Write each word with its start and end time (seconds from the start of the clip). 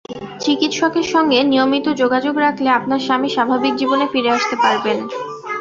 চিকিৎসকের 0.39 1.05
সঙ্গে 1.13 1.39
নিয়মিত 1.43 1.87
যোগাযোগ 2.01 2.35
রাখলে 2.45 2.69
আপনার 2.71 2.99
স্বামী 2.99 3.29
স্বাভাবিক 3.31 3.73
জীবনে 3.81 4.05
ফিরে 4.13 4.29
আসতে 4.37 4.55
পারবেন। 4.63 4.97